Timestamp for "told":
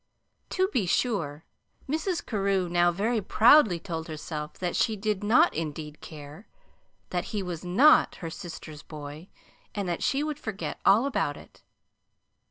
3.79-4.07